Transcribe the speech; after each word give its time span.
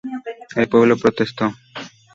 El 0.55 0.67
pueblo 0.67 0.97
protestó. 0.97 1.53